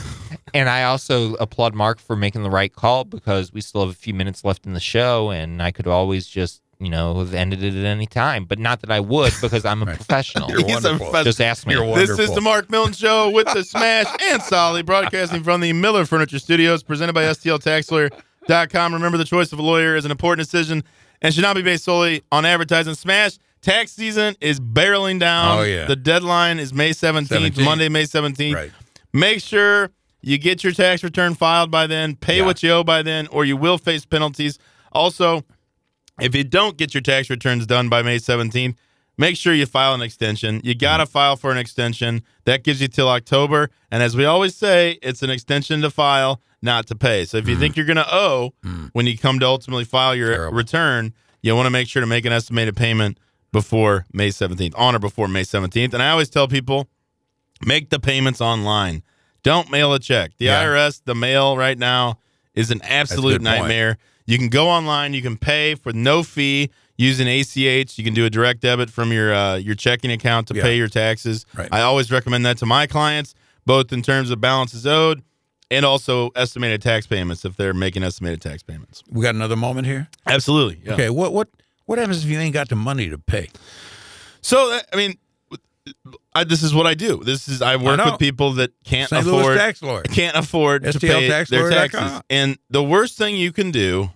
And 0.52 0.68
I 0.68 0.84
also 0.84 1.34
applaud 1.34 1.74
Mark 1.74 1.98
for 1.98 2.14
making 2.14 2.44
the 2.44 2.50
right 2.50 2.72
call 2.72 3.04
because 3.04 3.52
we 3.52 3.60
still 3.60 3.80
have 3.80 3.90
a 3.90 3.98
few 3.98 4.14
minutes 4.14 4.44
left 4.44 4.66
in 4.66 4.72
the 4.72 4.78
show, 4.78 5.30
and 5.30 5.60
I 5.60 5.72
could 5.72 5.88
always 5.88 6.28
just, 6.28 6.62
you 6.78 6.88
know, 6.90 7.18
have 7.18 7.34
ended 7.34 7.64
it 7.64 7.74
at 7.74 7.84
any 7.84 8.06
time. 8.06 8.44
But 8.44 8.60
not 8.60 8.80
that 8.82 8.90
I 8.90 9.00
would 9.00 9.32
because 9.40 9.64
I'm 9.64 9.82
a 9.82 9.86
professional. 9.96 10.48
You're 10.50 10.58
He's 10.58 10.70
a 10.70 10.74
wonderful. 10.74 10.98
professional. 10.98 11.24
Just 11.24 11.40
ask 11.40 11.66
me. 11.66 11.74
You're 11.74 11.96
This 11.96 12.18
is 12.20 12.32
the 12.34 12.40
Mark 12.40 12.70
Milton 12.70 12.92
Show 12.92 13.30
with 13.30 13.52
the 13.52 13.64
Smash 13.64 14.06
and 14.30 14.40
Solly, 14.42 14.82
broadcasting 14.82 15.42
from 15.42 15.60
the 15.60 15.72
Mueller 15.72 16.04
Furniture 16.04 16.38
Studios, 16.38 16.84
presented 16.84 17.14
by 17.14 17.24
STLTaxLawyer.com. 17.24 18.94
Remember, 18.94 19.18
the 19.18 19.24
choice 19.24 19.52
of 19.52 19.58
a 19.58 19.62
lawyer 19.62 19.96
is 19.96 20.04
an 20.04 20.12
important 20.12 20.46
decision 20.46 20.84
and 21.20 21.34
should 21.34 21.42
not 21.42 21.56
be 21.56 21.62
based 21.62 21.84
solely 21.84 22.22
on 22.30 22.44
advertising. 22.44 22.94
Smash 22.94 23.38
tax 23.64 23.92
season 23.92 24.36
is 24.40 24.60
barreling 24.60 25.18
down. 25.18 25.58
Oh, 25.58 25.62
yeah. 25.62 25.86
The 25.86 25.96
deadline 25.96 26.58
is 26.58 26.72
May 26.72 26.90
17th, 26.90 27.28
17th. 27.28 27.64
Monday, 27.64 27.88
May 27.88 28.04
17th. 28.04 28.54
Right. 28.54 28.72
Make 29.12 29.40
sure 29.40 29.90
you 30.20 30.38
get 30.38 30.62
your 30.62 30.72
tax 30.72 31.02
return 31.02 31.34
filed 31.34 31.70
by 31.70 31.86
then, 31.86 32.16
pay 32.16 32.38
Yeah. 32.38 32.46
what 32.46 32.62
you 32.62 32.70
owe 32.70 32.84
by 32.84 33.02
then, 33.02 33.26
or 33.28 33.44
you 33.44 33.56
will 33.56 33.78
face 33.78 34.04
penalties. 34.04 34.58
Also, 34.92 35.44
if 36.20 36.34
you 36.34 36.44
don't 36.44 36.76
get 36.76 36.94
your 36.94 37.00
tax 37.00 37.28
returns 37.30 37.66
done 37.66 37.88
by 37.88 38.02
May 38.02 38.18
17th, 38.18 38.76
make 39.18 39.36
sure 39.36 39.54
you 39.54 39.66
file 39.66 39.94
an 39.94 40.02
extension. 40.02 40.60
You 40.64 40.74
got 40.74 40.98
to 40.98 41.04
mm-hmm. 41.04 41.12
file 41.12 41.36
for 41.36 41.50
an 41.50 41.58
extension. 41.58 42.22
That 42.44 42.64
gives 42.64 42.80
you 42.80 42.88
till 42.88 43.08
October. 43.08 43.70
And 43.90 44.02
as 44.02 44.16
we 44.16 44.24
always 44.24 44.54
say, 44.54 44.98
it's 45.02 45.22
an 45.22 45.30
extension 45.30 45.80
to 45.82 45.90
file, 45.90 46.40
not 46.62 46.86
to 46.88 46.94
pay. 46.94 47.24
So 47.24 47.38
if 47.38 47.48
you 47.48 47.56
think 47.56 47.72
mm-hmm. 47.72 47.80
you're 47.80 47.94
going 47.94 48.04
to 48.04 48.14
owe 48.14 48.54
mm. 48.64 48.90
when 48.92 49.06
you 49.06 49.18
come 49.18 49.38
to 49.40 49.46
ultimately 49.46 49.84
file 49.84 50.14
your 50.14 50.32
Terrible. 50.34 50.56
return, 50.56 51.14
you 51.42 51.54
want 51.54 51.66
to 51.66 51.70
make 51.70 51.88
sure 51.88 52.00
to 52.00 52.06
make 52.06 52.24
an 52.24 52.32
estimated 52.32 52.76
payment 52.76 53.18
before 53.54 54.04
May 54.12 54.28
17th, 54.30 54.74
on 54.76 54.96
or 54.96 54.98
before 54.98 55.28
May 55.28 55.42
17th. 55.44 55.94
And 55.94 56.02
I 56.02 56.10
always 56.10 56.28
tell 56.28 56.48
people, 56.48 56.88
make 57.64 57.88
the 57.88 58.00
payments 58.00 58.40
online. 58.40 59.02
Don't 59.44 59.70
mail 59.70 59.94
a 59.94 60.00
check. 60.00 60.32
The 60.38 60.46
Yeah. 60.46 60.64
IRS, 60.64 61.00
the 61.04 61.14
mail 61.14 61.56
right 61.56 61.78
now 61.78 62.18
is 62.54 62.70
an 62.72 62.82
absolute 62.82 63.38
good 63.38 63.44
point. 63.44 63.60
nightmare. 63.60 63.96
You 64.26 64.38
can 64.38 64.48
go 64.48 64.68
online. 64.68 65.14
You 65.14 65.22
can 65.22 65.36
pay 65.36 65.76
for 65.76 65.92
no 65.92 66.22
fee 66.24 66.70
using 66.98 67.28
ACH. 67.28 67.96
You 67.96 68.02
can 68.04 68.12
do 68.14 68.24
a 68.26 68.30
direct 68.30 68.60
debit 68.60 68.90
from 68.90 69.12
your 69.12 69.32
uh, 69.32 69.54
your 69.56 69.76
checking 69.76 70.10
account 70.10 70.48
to 70.48 70.54
Yeah. 70.54 70.62
pay 70.62 70.76
your 70.76 70.88
taxes. 70.88 71.46
Right. 71.54 71.68
I 71.70 71.82
always 71.82 72.10
recommend 72.10 72.44
that 72.46 72.58
to 72.58 72.66
my 72.66 72.86
clients, 72.88 73.34
both 73.64 73.92
in 73.92 74.02
terms 74.02 74.30
of 74.30 74.40
balances 74.40 74.84
owed 74.86 75.22
and 75.70 75.84
also 75.86 76.30
estimated 76.34 76.82
tax 76.82 77.06
payments 77.06 77.44
if 77.44 77.56
they're 77.56 77.72
making 77.74 78.02
estimated 78.02 78.40
tax 78.42 78.62
payments. 78.64 79.02
We 79.08 79.22
got 79.22 79.34
another 79.36 79.56
moment 79.56 79.86
here. 79.86 80.08
Absolutely. 80.26 80.80
Yeah. 80.84 80.94
Okay. 80.94 81.10
What 81.10 81.32
what 81.32 81.48
what 81.86 81.98
happens 81.98 82.24
if 82.24 82.30
you 82.30 82.38
ain't 82.38 82.54
got 82.54 82.68
the 82.68 82.76
money 82.76 83.10
to 83.10 83.18
pay? 83.18 83.48
So 84.40 84.78
I 84.92 84.96
mean, 84.96 85.14
I, 86.34 86.44
this 86.44 86.62
is 86.62 86.74
what 86.74 86.86
I 86.86 86.94
do. 86.94 87.22
This 87.22 87.48
is 87.48 87.62
I 87.62 87.76
work 87.76 87.98
know. 87.98 88.12
with 88.12 88.18
people 88.18 88.52
that 88.54 88.72
can't 88.84 89.08
St. 89.10 89.26
afford 89.26 89.56
tax 89.56 89.80
can't 90.12 90.36
afford 90.36 90.82
to 90.84 90.98
pay 90.98 91.28
their 91.28 91.44
STLTaxlawyer.com. 91.44 91.70
taxes. 91.90 92.20
And 92.30 92.58
the 92.70 92.82
worst 92.82 93.16
thing 93.18 93.36
you 93.36 93.52
can 93.52 93.70
do 93.70 94.10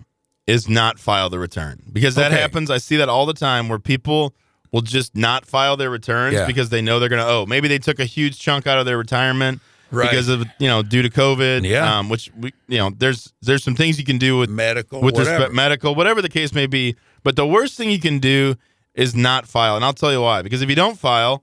is 0.47 0.67
not 0.67 0.99
file 0.99 1.29
the 1.29 1.37
return 1.39 1.81
because 1.93 2.15
that 2.15 2.31
Okay. 2.31 2.41
happens. 2.41 2.71
I 2.71 2.79
see 2.79 2.97
that 2.97 3.07
all 3.09 3.25
the 3.27 3.33
time 3.35 3.69
where 3.69 3.77
people 3.79 4.33
will 4.71 4.81
just 4.81 5.15
not 5.15 5.45
file 5.45 5.77
their 5.77 5.89
returns 5.91 6.33
Yeah. 6.33 6.45
because 6.47 6.69
they 6.69 6.81
know 6.81 6.99
they're 6.99 7.09
going 7.09 7.21
to 7.23 7.27
owe. 7.27 7.45
Maybe 7.45 7.67
they 7.67 7.79
took 7.79 7.99
a 7.99 8.05
huge 8.05 8.39
chunk 8.39 8.65
out 8.67 8.77
of 8.79 8.85
their 8.85 8.97
retirement. 8.97 9.61
Right. 9.91 10.07
because 10.11 10.29
of 10.29 10.45
you 10.59 10.67
know 10.67 10.83
due 10.83 11.01
to 11.01 11.09
COVID. 11.09 11.67
Yeah. 11.67 11.97
Um, 11.97 12.09
which 12.09 12.29
we 12.37 12.53
you 12.67 12.77
know 12.77 12.91
there's 12.95 13.33
there's 13.41 13.63
some 13.63 13.75
things 13.75 13.97
you 13.97 14.05
can 14.05 14.19
do 14.19 14.37
with 14.37 14.47
medical, 14.49 15.01
with 15.01 15.15
whatever. 15.15 15.31
respect 15.37 15.53
medical, 15.55 15.95
whatever 15.95 16.21
the 16.21 16.29
case 16.29 16.53
may 16.53 16.67
be. 16.67 16.95
But 17.23 17.35
the 17.35 17.45
worst 17.47 17.75
thing 17.77 17.89
you 17.91 17.99
can 17.99 18.19
do 18.19 18.55
is 18.95 19.15
not 19.15 19.47
file, 19.47 19.75
and 19.75 19.85
I'll 19.85 19.93
tell 19.93 20.11
you 20.11 20.21
why. 20.21 20.41
Because 20.41 20.61
if 20.61 20.69
you 20.69 20.75
don't 20.75 20.97
file, 20.97 21.39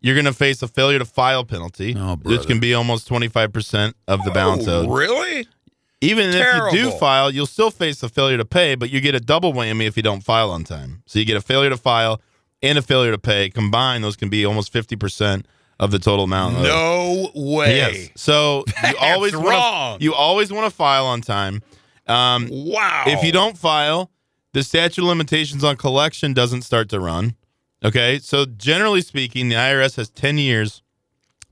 you're 0.00 0.14
going 0.14 0.24
to 0.26 0.32
face 0.32 0.62
a 0.62 0.68
failure 0.68 0.98
to 0.98 1.04
file 1.04 1.44
penalty. 1.44 1.94
Oh, 1.98 2.16
which 2.16 2.46
can 2.46 2.60
be 2.60 2.74
almost 2.74 3.06
25 3.08 3.52
percent 3.52 3.96
of 4.06 4.22
the 4.24 4.30
balance 4.30 4.66
Oh, 4.68 4.82
owed. 4.82 4.90
really? 4.96 5.46
Even 6.00 6.28
if 6.30 6.72
you 6.72 6.82
do 6.82 6.90
file, 6.98 7.30
you'll 7.30 7.46
still 7.46 7.70
face 7.70 8.02
a 8.02 8.08
failure 8.10 8.36
to 8.36 8.44
pay, 8.44 8.74
but 8.74 8.90
you 8.90 9.00
get 9.00 9.14
a 9.14 9.20
double 9.20 9.54
whammy 9.54 9.86
if 9.86 9.96
you 9.96 10.02
don't 10.02 10.22
file 10.22 10.50
on 10.50 10.62
time. 10.62 11.02
So 11.06 11.18
you 11.18 11.24
get 11.24 11.36
a 11.38 11.40
failure 11.40 11.70
to 11.70 11.78
file 11.78 12.20
and 12.62 12.76
a 12.76 12.82
failure 12.82 13.10
to 13.12 13.18
pay. 13.18 13.48
Combined, 13.48 14.04
those 14.04 14.14
can 14.16 14.28
be 14.28 14.44
almost 14.44 14.70
50 14.70 14.96
percent 14.96 15.46
of 15.80 15.90
the 15.90 15.98
total 15.98 16.26
amount. 16.26 16.56
owed. 16.58 16.64
No 16.66 17.30
way. 17.34 17.76
Yes. 17.76 18.08
So 18.16 18.64
you 18.88 18.94
always 19.00 19.32
That's 19.32 19.42
want 19.44 19.54
wrong. 19.56 19.98
to 19.98 20.04
you 20.04 20.12
always 20.14 20.52
want 20.52 20.70
to 20.70 20.76
file 20.76 21.06
on 21.06 21.22
time. 21.22 21.62
Um, 22.06 22.48
Wow. 22.50 23.04
if 23.06 23.24
you 23.24 23.32
don't 23.32 23.56
file, 23.56 24.10
the 24.54 24.62
statute 24.62 25.02
of 25.02 25.08
limitations 25.08 25.62
on 25.62 25.76
collection 25.76 26.32
doesn't 26.32 26.62
start 26.62 26.88
to 26.88 27.00
run. 27.00 27.34
Okay. 27.84 28.18
So 28.20 28.46
generally 28.46 29.02
speaking, 29.02 29.48
the 29.50 29.56
IRS 29.56 29.96
has 29.96 30.08
10 30.08 30.38
years 30.38 30.82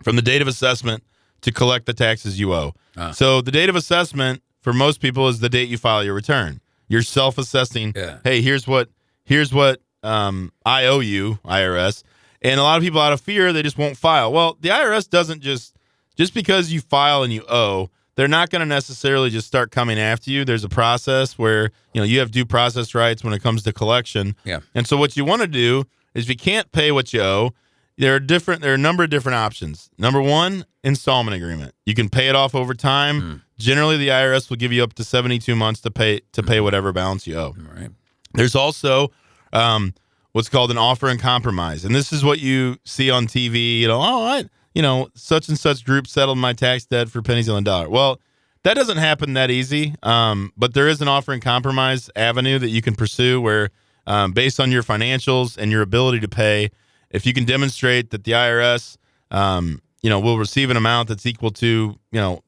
from 0.03 0.17
the 0.17 0.23
date 0.23 0.41
of 0.41 0.49
assessment 0.49 1.03
to 1.43 1.53
collect 1.53 1.87
the 1.87 1.93
taxes 1.93 2.41
you 2.41 2.55
owe. 2.55 2.73
Ah. 2.97 3.11
So 3.11 3.43
the 3.43 3.51
date 3.51 3.69
of 3.69 3.77
assessment 3.77 4.43
for 4.61 4.73
most 4.73 5.01
people 5.01 5.29
is 5.29 5.41
the 5.41 5.49
date 5.49 5.69
you 5.69 5.77
file 5.77 6.03
your 6.05 6.15
return. 6.15 6.61
You're 6.89 7.03
self-assessing. 7.03 7.95
Yeah. 7.97 8.19
Hey, 8.23 8.41
here's 8.41 8.67
what 8.67 8.89
here's 9.25 9.53
what 9.53 9.81
um, 10.03 10.53
I 10.65 10.87
owe 10.87 11.01
you, 11.01 11.39
IRS. 11.45 12.05
And 12.41 12.59
a 12.59 12.63
lot 12.63 12.77
of 12.77 12.83
people 12.83 13.01
out 13.01 13.13
of 13.13 13.21
fear, 13.21 13.53
they 13.53 13.63
just 13.63 13.79
won't 13.79 13.97
file. 13.97 14.33
Well, 14.33 14.57
the 14.61 14.69
IRS 14.69 15.09
doesn't 15.09 15.41
just 15.43 15.77
just 16.17 16.35
because 16.35 16.71
you 16.71 16.81
file 16.81 17.25
and 17.25 17.33
you 17.33 17.45
owe, 17.49 17.91
they're 18.15 18.29
not 18.29 18.51
going 18.51 18.61
to 18.61 18.67
necessarily 18.67 19.31
just 19.31 19.47
start 19.47 19.71
coming 19.71 19.99
after 19.99 20.31
you. 20.31 20.45
There's 20.45 20.65
a 20.65 20.69
process 20.69 21.39
where 21.39 21.71
you 21.95 22.01
know 22.01 22.05
you 22.05 22.19
have 22.19 22.31
due 22.31 22.45
process 22.45 22.95
rights 22.95 23.25
when 23.25 23.33
it 23.33 23.43
comes 23.43 23.63
to 23.65 23.73
collection. 23.73 24.37
Yeah. 24.45 24.61
And 24.75 24.87
so 24.87 24.97
what 24.97 25.17
you 25.17 25.25
want 25.25 25.43
to 25.43 25.49
do 25.49 25.85
is 26.15 26.25
if 26.25 26.31
you 26.31 26.37
can't 26.37 26.71
pay 26.73 26.93
what 26.93 27.13
you 27.13 27.23
owe, 27.23 27.51
there 27.99 28.15
are 28.15 28.21
different 28.21 28.63
there 28.63 28.73
are 28.73 28.77
a 28.77 28.79
number 28.79 29.05
of 29.05 29.11
different 29.11 29.37
options. 29.37 29.91
Number 29.99 30.21
one, 30.21 30.65
installment 30.83 31.37
agreement. 31.37 31.75
You 31.87 31.95
can 31.95 32.09
pay 32.09 32.29
it 32.29 32.35
off 32.35 32.55
over 32.55 32.75
time. 32.75 33.43
Generally, 33.59 33.99
the 33.99 34.09
IRS 34.09 34.51
will 34.51 34.57
give 34.57 34.73
you 34.73 34.83
up 34.83 34.95
to 34.95 35.05
72 35.05 35.55
months 35.55 35.81
to 35.83 35.91
pay 35.91 36.21
to 36.33 36.43
pay 36.43 36.61
whatever 36.61 36.93
balance 36.93 37.27
you 37.27 37.37
owe. 37.37 37.55
All 37.59 37.75
right. 37.75 37.91
There's 38.35 38.55
also 38.57 39.11
um, 39.53 39.95
what's 40.33 40.49
called 40.49 40.71
an 40.71 40.79
offer 40.79 41.09
in 41.09 41.19
compromise, 41.19 41.85
and 41.85 41.95
this 41.95 42.13
is 42.13 42.25
what 42.25 42.41
you 42.41 42.77
see 42.85 43.11
on 43.11 43.27
TV. 43.27 43.81
You 43.81 43.89
know, 43.89 44.01
oh, 44.01 44.25
I, 44.25 44.45
you 44.75 44.83
know, 44.83 45.09
such 45.15 45.49
and 45.49 45.59
such 45.59 45.85
group 45.85 46.07
settled 46.07 46.39
my 46.39 46.53
tax 46.53 46.85
debt 46.85 47.09
for 47.09 47.23
pennies 47.23 47.49
on 47.49 47.57
the 47.57 47.71
dollar. 47.71 47.89
Well, 47.89 48.21
that 48.63 48.75
doesn't 48.75 48.99
happen 48.99 49.35
that 49.35 49.51
easy. 49.51 49.95
Um, 50.03 50.53
but 50.57 50.75
there 50.75 50.89
is 50.89 51.01
an 51.01 51.09
offer 51.09 51.33
in 51.33 51.41
compromise 51.41 52.11
avenue 52.15 52.59
that 52.59 52.69
you 52.69 52.83
can 52.83 52.95
pursue 52.95 53.41
where, 53.41 53.71
um, 54.07 54.33
based 54.33 54.61
on 54.61 54.71
your 54.71 54.83
financials 54.83 55.57
and 55.57 55.71
your 55.71 55.83
ability 55.83 56.21
to 56.21 56.29
pay, 56.29 56.71
if 57.11 57.27
you 57.27 57.33
can 57.33 57.45
demonstrate 57.45 58.11
that 58.11 58.25
the 58.25 58.33
IRS, 58.33 58.97
um, 59.31 59.81
you 60.03 60.11
know, 60.11 60.19
will 60.21 60.39
receive 60.39 60.71
an 60.71 60.77
amount 60.77 61.09
that's 61.09 61.27
equal 61.27 61.51
to, 61.51 61.67
you 62.11 62.21
know, 62.21 62.43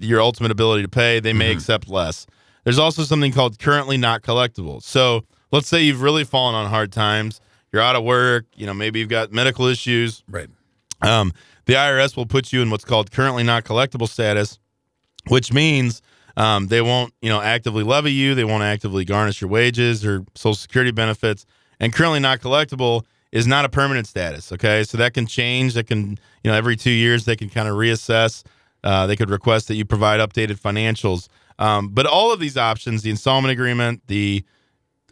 your 0.00 0.20
ultimate 0.20 0.50
ability 0.50 0.82
to 0.82 0.88
pay, 0.88 1.20
they 1.20 1.32
may 1.32 1.50
accept 1.50 1.88
less. 1.88 2.26
There's 2.64 2.78
also 2.78 3.02
something 3.02 3.32
called 3.32 3.58
currently 3.58 3.96
not 3.96 4.22
collectible. 4.22 4.82
So 4.82 5.24
let's 5.50 5.68
say 5.68 5.82
you've 5.82 6.02
really 6.02 6.24
fallen 6.24 6.54
on 6.54 6.68
hard 6.68 6.92
times, 6.92 7.40
you're 7.72 7.82
out 7.82 7.96
of 7.96 8.04
work, 8.04 8.46
you 8.54 8.66
know, 8.66 8.74
maybe 8.74 9.00
you've 9.00 9.08
got 9.08 9.32
medical 9.32 9.66
issues. 9.66 10.22
Right. 10.28 10.48
Um, 11.02 11.32
the 11.68 11.74
IRS 11.74 12.16
will 12.16 12.24
put 12.24 12.50
you 12.50 12.62
in 12.62 12.70
what's 12.70 12.84
called 12.84 13.10
currently 13.10 13.42
not 13.42 13.62
collectible 13.62 14.08
status, 14.08 14.58
which 15.26 15.52
means 15.52 16.00
um, 16.38 16.68
they 16.68 16.80
won't, 16.80 17.12
you 17.20 17.28
know, 17.28 17.42
actively 17.42 17.84
levy 17.84 18.10
you. 18.10 18.34
They 18.34 18.44
won't 18.44 18.62
actively 18.62 19.04
garnish 19.04 19.42
your 19.42 19.50
wages 19.50 20.04
or 20.04 20.24
Social 20.34 20.54
Security 20.54 20.92
benefits. 20.92 21.44
And 21.78 21.92
currently 21.92 22.20
not 22.20 22.40
collectible 22.40 23.04
is 23.32 23.46
not 23.46 23.66
a 23.66 23.68
permanent 23.68 24.06
status. 24.06 24.50
Okay, 24.50 24.82
so 24.82 24.96
that 24.96 25.12
can 25.12 25.26
change. 25.26 25.74
That 25.74 25.86
can, 25.86 26.12
you 26.42 26.50
know, 26.50 26.54
every 26.54 26.74
two 26.74 26.90
years 26.90 27.26
they 27.26 27.36
can 27.36 27.50
kind 27.50 27.68
of 27.68 27.74
reassess. 27.74 28.44
Uh, 28.82 29.06
they 29.06 29.14
could 29.14 29.28
request 29.28 29.68
that 29.68 29.74
you 29.74 29.84
provide 29.84 30.20
updated 30.20 30.58
financials. 30.58 31.28
Um, 31.58 31.90
but 31.90 32.06
all 32.06 32.32
of 32.32 32.40
these 32.40 32.56
options, 32.56 33.02
the 33.02 33.10
installment 33.10 33.52
agreement, 33.52 34.00
the 34.06 34.42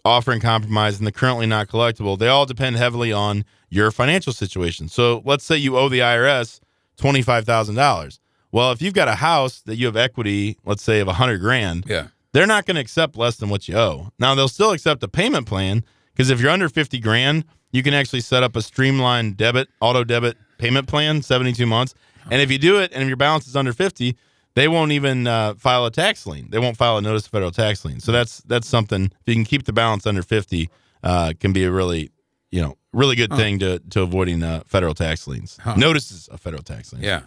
offer 0.06 0.32
in 0.32 0.40
compromise 0.40 0.98
and 0.98 1.06
the 1.06 1.12
currently 1.12 1.46
not 1.46 1.68
collectible, 1.68 2.18
they 2.18 2.28
all 2.28 2.46
depend 2.46 2.76
heavily 2.76 3.12
on 3.12 3.44
your 3.68 3.90
financial 3.90 4.32
situation. 4.32 4.88
So 4.88 5.22
let's 5.25 5.44
say 5.44 5.56
you 5.56 5.76
owe 5.76 5.88
the 5.88 5.98
IRS 5.98 6.60
$25,000. 6.98 8.18
Well, 8.52 8.72
if 8.72 8.80
you've 8.80 8.94
got 8.94 9.08
a 9.08 9.16
house 9.16 9.60
that 9.62 9.76
you 9.76 9.86
have 9.86 9.96
equity, 9.96 10.56
let's 10.64 10.82
say 10.82 11.00
of 11.00 11.06
100 11.08 11.38
grand, 11.40 11.84
Yeah. 11.88 12.08
they're 12.32 12.46
not 12.46 12.64
going 12.66 12.76
to 12.76 12.80
accept 12.80 13.16
less 13.16 13.36
than 13.36 13.48
what 13.48 13.68
you 13.68 13.76
owe. 13.76 14.10
Now, 14.18 14.34
they'll 14.34 14.48
still 14.48 14.72
accept 14.72 15.02
a 15.02 15.08
payment 15.08 15.46
plan 15.46 15.84
because 16.14 16.30
if 16.30 16.40
you're 16.40 16.50
under 16.50 16.68
50 16.68 16.98
grand, 17.00 17.44
you 17.72 17.82
can 17.82 17.92
actually 17.92 18.20
set 18.20 18.42
up 18.42 18.56
a 18.56 18.62
streamlined 18.62 19.36
debit, 19.36 19.68
auto 19.80 20.04
debit 20.04 20.36
payment 20.58 20.86
plan, 20.88 21.20
72 21.22 21.66
months. 21.66 21.94
And 22.30 22.40
if 22.40 22.50
you 22.50 22.58
do 22.58 22.78
it 22.78 22.92
and 22.92 23.02
if 23.02 23.08
your 23.08 23.16
balance 23.16 23.46
is 23.46 23.56
under 23.56 23.72
50, 23.72 24.16
they 24.56 24.68
won't 24.68 24.90
even 24.90 25.26
uh, 25.26 25.54
file 25.54 25.84
a 25.84 25.90
tax 25.90 26.26
lien. 26.26 26.48
They 26.50 26.58
won't 26.58 26.78
file 26.78 26.96
a 26.96 27.02
notice 27.02 27.26
of 27.26 27.30
federal 27.30 27.50
tax 27.52 27.84
lien. 27.84 28.00
So 28.00 28.10
that's 28.10 28.38
that's 28.38 28.66
something. 28.66 29.04
If 29.04 29.12
you 29.26 29.34
can 29.34 29.44
keep 29.44 29.64
the 29.64 29.72
balance 29.72 30.06
under 30.06 30.22
50, 30.22 30.70
uh, 31.04 31.34
can 31.38 31.52
be 31.52 31.64
a 31.64 31.70
really, 31.70 32.10
you 32.50 32.62
know, 32.62 32.76
really 32.92 33.16
good 33.16 33.30
thing 33.34 33.58
to 33.60 33.78
to 33.90 34.00
avoiding 34.00 34.42
uh, 34.42 34.62
federal 34.66 34.94
tax 34.94 35.28
liens. 35.28 35.58
Notices 35.76 36.26
of 36.28 36.40
federal 36.40 36.62
tax 36.62 36.92
liens. 36.92 37.04
Yeah. 37.04 37.20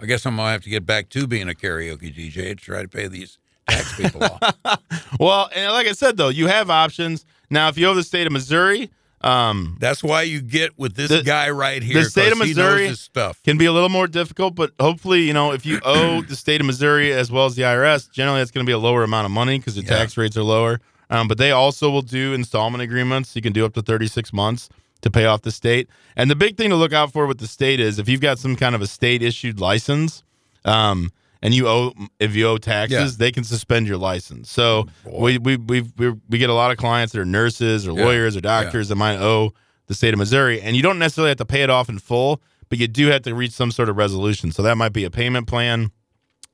I 0.00 0.06
guess 0.06 0.24
I'm 0.24 0.36
gonna 0.36 0.52
have 0.52 0.62
to 0.62 0.70
get 0.70 0.86
back 0.86 1.10
to 1.10 1.26
being 1.26 1.50
a 1.50 1.54
karaoke 1.54 2.14
DJ 2.14 2.50
to 2.50 2.54
try 2.54 2.82
to 2.82 2.88
pay 2.88 3.08
these 3.08 3.36
tax 3.68 3.96
people 3.96 4.22
off. 4.24 4.56
Well, 5.18 5.50
and 5.54 5.70
like 5.72 5.86
I 5.86 5.92
said 5.92 6.16
though, 6.16 6.28
you 6.30 6.46
have 6.46 6.70
options 6.70 7.26
now. 7.50 7.68
If 7.68 7.76
you 7.76 7.86
owe 7.88 7.94
the 7.94 8.04
state 8.04 8.26
of 8.26 8.32
Missouri, 8.32 8.90
um, 9.22 9.76
That's 9.80 10.02
why 10.02 10.22
you 10.22 10.40
get 10.40 10.78
with 10.78 10.94
this 10.94 11.08
The- 11.10 11.22
guy 11.22 11.50
right 11.50 11.82
here. 11.82 12.02
the 12.02 12.08
state 12.10 12.32
of 12.32 12.38
Missouri 12.38 12.94
stuff. 12.94 13.38
can 13.44 13.58
be 13.58 13.66
a 13.66 13.72
little 13.72 13.88
more 13.88 14.06
difficult, 14.06 14.54
but 14.54 14.72
hopefully, 14.80 15.22
you 15.22 15.32
know, 15.32 15.52
if 15.52 15.66
you 15.66 15.80
owe 15.84 16.22
the 16.28 16.36
state 16.36 16.60
of 16.60 16.66
Missouri 16.66 17.12
as 17.12 17.30
well 17.30 17.46
as 17.46 17.54
the 17.54 17.62
IRS, 17.62 18.10
generally 18.10 18.40
it's 18.40 18.50
going 18.50 18.64
to 18.64 18.68
be 18.68 18.72
a 18.72 18.78
lower 18.78 19.02
amount 19.02 19.26
of 19.26 19.30
money 19.32 19.58
because 19.58 19.74
the 19.74 19.82
Yeah. 19.82 19.88
tax 19.98 20.16
rates 20.16 20.36
are 20.36 20.42
lower. 20.42 20.80
Um, 21.10 21.26
but 21.28 21.38
they 21.38 21.50
also 21.50 21.90
will 21.90 22.02
do 22.02 22.32
installment 22.34 22.82
agreements. 22.82 23.34
You 23.34 23.42
can 23.42 23.52
do 23.52 23.64
up 23.64 23.74
to 23.74 23.82
36 23.82 24.32
months 24.32 24.68
to 25.02 25.10
pay 25.10 25.24
off 25.24 25.42
the 25.42 25.50
state. 25.50 25.88
And 26.16 26.30
the 26.30 26.36
big 26.36 26.56
thing 26.56 26.70
to 26.70 26.76
look 26.76 26.92
out 26.92 27.12
for 27.12 27.26
with 27.26 27.38
the 27.38 27.48
state 27.48 27.80
is 27.80 27.98
if 27.98 28.08
you've 28.08 28.20
got 28.20 28.38
some 28.38 28.54
kind 28.54 28.74
of 28.74 28.80
a 28.82 28.86
state 28.86 29.22
issued 29.22 29.58
license, 29.60 30.22
um, 30.64 31.10
and 31.42 31.54
you 31.54 31.68
owe 31.68 31.92
if 32.18 32.34
you 32.36 32.46
owe 32.46 32.58
taxes, 32.58 33.12
Yeah. 33.12 33.16
they 33.18 33.32
can 33.32 33.44
suspend 33.44 33.86
your 33.86 33.96
license. 33.98 34.50
So 34.50 34.86
we 35.04 35.38
we 35.38 35.56
we 35.56 35.82
we 35.96 36.10
we 36.28 36.38
get 36.38 36.50
a 36.50 36.54
lot 36.54 36.70
of 36.70 36.76
clients 36.76 37.12
that 37.12 37.20
are 37.20 37.24
nurses 37.24 37.86
or 37.86 37.96
Yeah. 37.96 38.04
lawyers 38.04 38.36
or 38.36 38.40
doctors 38.40 38.88
that 38.88 38.96
might 38.96 39.18
owe 39.18 39.52
the 39.86 39.94
state 39.94 40.12
of 40.14 40.18
Missouri, 40.18 40.60
and 40.60 40.76
you 40.76 40.82
don't 40.82 40.98
necessarily 40.98 41.30
have 41.30 41.38
to 41.38 41.44
pay 41.44 41.62
it 41.62 41.70
off 41.70 41.88
in 41.88 41.98
full, 41.98 42.40
but 42.68 42.78
you 42.78 42.86
do 42.86 43.08
have 43.08 43.22
to 43.22 43.34
reach 43.34 43.52
some 43.52 43.70
sort 43.72 43.88
of 43.88 43.96
resolution. 43.96 44.52
So 44.52 44.62
that 44.62 44.76
might 44.76 44.92
be 44.92 45.04
a 45.04 45.10
payment 45.10 45.46
plan. 45.48 45.90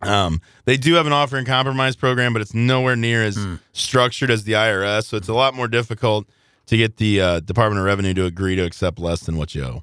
Um, 0.03 0.41
they 0.67 0.77
do 0.77 0.95
have 0.95 1.07
an 1.07 1.13
offer 1.13 1.37
in 1.39 1.45
compromise 1.47 1.97
program, 1.97 2.33
but 2.33 2.43
it's 2.43 2.55
nowhere 2.55 2.97
near 2.97 3.23
as 3.25 3.37
Hmm. 3.37 3.55
structured 3.73 4.31
as 4.31 4.45
the 4.45 4.55
IRS. 4.55 5.07
So 5.09 5.17
it's 5.17 5.29
a 5.29 5.35
lot 5.35 5.55
more 5.55 5.69
difficult 5.69 6.27
to 6.67 6.77
get 6.77 6.97
the 6.99 7.21
uh, 7.21 7.41
Department 7.41 7.79
of 7.79 7.87
Revenue 7.87 8.13
to 8.15 8.25
agree 8.25 8.57
to 8.57 8.63
accept 8.63 8.99
less 8.99 9.21
than 9.21 9.37
what 9.37 9.55
you 9.55 9.63
owe. 9.65 9.83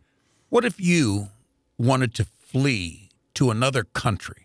What 0.49 0.65
if 0.65 0.79
you 0.79 1.29
wanted 1.77 2.13
to 2.15 2.25
flee 2.25 3.09
to 3.35 3.49
another 3.49 3.83
country? 3.83 4.42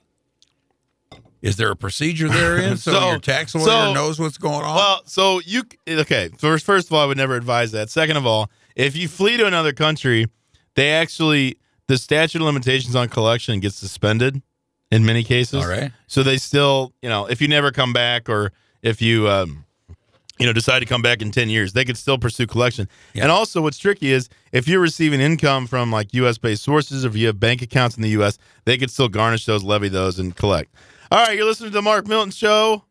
Is 1.41 1.57
there 1.57 1.71
a 1.71 1.77
procedure 1.77 2.29
therein 2.29 2.77
so, 2.79 2.93
So- 2.93 3.11
your 3.11 3.19
tax 3.19 3.55
lawyer 3.55 3.65
so- 3.65 3.95
knows 3.95 4.19
what's 4.19 4.39
going 4.39 4.65
on? 4.65 4.75
Well, 4.77 5.03
so 5.05 5.41
you 5.45 5.63
okay? 5.89 6.31
First, 6.39 6.65
first 6.65 6.89
of 6.89 6.93
all, 6.93 7.03
I 7.03 7.07
would 7.07 7.17
never 7.17 7.37
advise 7.37 7.73
that. 7.73 7.91
Second 7.91 8.17
of 8.17 8.27
all, 8.27 8.51
if 8.77 8.97
you 8.97 9.09
flee 9.09 9.37
to 9.37 9.47
another 9.47 9.73
country, 9.73 10.27
they 10.75 10.91
actually 10.91 11.59
the 11.89 11.97
statute 11.99 12.41
of 12.41 12.47
limitations 12.47 12.95
on 12.95 13.09
collection 13.09 13.61
gets 13.61 13.77
suspended 13.77 14.43
in 14.91 15.05
many 15.05 15.25
cases. 15.25 15.65
All 15.65 15.69
right. 15.71 15.91
So 16.07 16.23
they 16.23 16.37
still, 16.37 16.93
you 17.03 17.09
know, 17.09 17.27
if 17.27 17.41
you 17.41 17.49
never 17.49 17.73
come 17.73 17.93
back 17.93 18.29
or 18.29 18.53
if 18.83 19.03
you, 19.03 19.29
um, 19.29 19.65
you 20.39 20.47
know, 20.47 20.53
decide 20.53 20.79
to 20.81 20.87
come 20.87 21.03
back 21.03 21.21
in 21.21 21.33
10 21.33 21.49
years, 21.51 21.73
they 21.73 21.85
could 21.85 21.97
still 21.97 22.17
pursue 22.19 22.47
collection. 22.47 22.89
Yeah. 23.13 23.25
And 23.25 23.33
also, 23.33 23.61
what's 23.61 23.79
tricky 23.79 24.13
is 24.13 24.29
if 24.53 24.69
you're 24.69 24.81
receiving 24.81 25.21
income 25.21 25.67
from 25.67 25.91
like 25.91 26.15
U.S. 26.15 26.39
based 26.39 26.63
sources, 26.63 27.05
or 27.05 27.09
if 27.09 27.17
you 27.17 27.27
have 27.27 27.41
bank 27.41 27.61
accounts 27.61 27.97
in 27.97 28.03
the 28.03 28.11
U.S., 28.11 28.39
they 28.65 28.79
could 28.79 28.91
still 28.91 29.09
garnish 29.09 29.47
those, 29.47 29.65
levy 29.65 29.89
those, 29.89 30.19
and 30.19 30.37
collect. 30.37 30.73
All 31.11 31.25
right, 31.25 31.37
you're 31.37 31.47
listening 31.47 31.71
to 31.71 31.75
the 31.75 31.83
Mark 31.83 32.07
Milton 32.07 32.31
Show, 32.31 32.85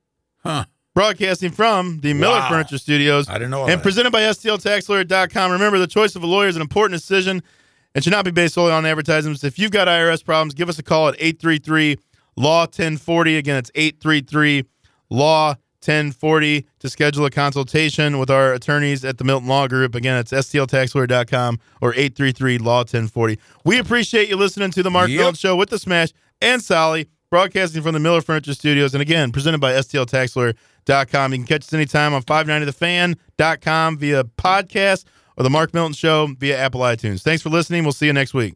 huh. 0.44 0.66
broadcasting 0.96 1.52
from 1.52 2.00
the 2.00 2.14
Mueller 2.14 2.40
Wow. 2.40 2.50
Furniture 2.50 2.78
Studios 2.80 3.30
I 3.30 3.34
didn't 3.34 3.52
know 3.52 3.64
and 3.66 3.74
that. 3.80 3.84
presented 3.84 4.12
by 4.12 4.22
STLTaxLawyer.com. 4.22 5.52
Remember, 5.52 5.78
the 5.78 5.88
choice 5.88 6.16
of 6.16 6.24
a 6.24 6.28
lawyer 6.28 6.48
is 6.48 6.56
an 6.56 6.62
important 6.62 7.00
decision 7.00 7.44
and 7.94 8.04
should 8.04 8.12
not 8.12 8.26
be 8.26 8.32
based 8.32 8.56
solely 8.56 8.72
on 8.72 8.86
advertisements. 8.86 9.44
If 9.44 9.60
you've 9.60 9.72
got 9.72 9.88
IRS 9.88 10.24
problems, 10.26 10.54
give 10.56 10.68
us 10.70 10.80
a 10.80 10.84
call 10.84 11.10
at 11.10 11.16
833 11.20 11.98
Law 12.36 12.62
1040. 12.62 13.38
Again, 13.38 13.58
it's 13.58 13.72
833 13.76 14.64
Law 15.10 15.50
1040 15.86 16.66
to 16.80 16.90
schedule 16.90 17.26
a 17.26 17.30
consultation 17.32 18.18
with 18.18 18.32
our 18.32 18.52
attorneys 18.54 19.06
at 19.06 19.20
the 19.20 19.24
Milton 19.24 19.48
Law 19.48 19.68
Group. 19.68 19.94
Again, 19.94 20.18
it's 20.18 20.32
STLTaxLawyer.com 20.32 21.60
or 21.82 21.92
833 21.94 22.58
Law 22.58 22.80
1040. 22.80 23.40
We 23.64 23.78
appreciate 23.78 24.28
you 24.28 24.38
listening 24.38 24.72
to 24.72 24.82
the 24.84 24.90
Mark 24.92 25.10
Yep. 25.10 25.18
Milton 25.20 25.36
Show 25.36 25.56
with 25.56 25.70
the 25.70 25.78
Smash, 25.80 26.10
and 26.42 26.62
Solly, 26.62 27.08
broadcasting 27.30 27.82
from 27.82 27.94
the 27.94 28.00
Mueller 28.00 28.22
Furniture 28.22 28.54
Studios. 28.54 28.94
And 28.94 29.02
again, 29.02 29.32
presented 29.32 29.60
by 29.60 29.74
STLTaxLawyer.com. 29.74 31.32
You 31.34 31.40
can 31.40 31.48
catch 31.48 31.64
us 31.64 31.74
anytime 31.74 32.14
on 32.14 32.24
590thefan.com 32.24 33.98
via 33.98 34.24
podcast 34.24 35.06
or 35.38 35.44
The 35.44 35.50
Mark 35.50 35.74
Milton 35.74 35.94
Show 35.94 36.28
via 36.38 36.58
Apple 36.58 36.82
iTunes. 36.82 37.22
Thanks 37.22 37.42
for 37.42 37.50
listening. 37.50 37.84
We'll 37.84 37.94
see 37.94 38.08
you 38.08 38.14
next 38.14 38.34
week. 38.34 38.56